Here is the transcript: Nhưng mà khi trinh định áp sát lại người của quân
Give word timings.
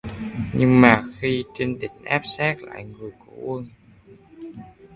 Nhưng 0.53 0.81
mà 0.81 1.03
khi 1.15 1.43
trinh 1.53 1.79
định 1.79 2.03
áp 2.05 2.21
sát 2.37 2.63
lại 2.63 2.83
người 2.83 3.11
của 3.27 3.33
quân 3.45 3.67